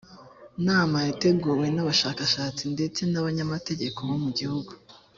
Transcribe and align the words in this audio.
nama 0.67 0.97
yateguwe 1.07 1.65
n 1.71 1.77
abashakashatsi 1.83 2.63
ndetse 2.75 2.99
n 3.11 3.15
abanyamategeko 3.21 3.97
bo 4.09 4.15
mu 4.23 4.29
gihugu 4.37 4.71